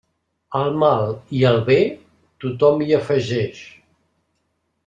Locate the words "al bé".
1.51-1.77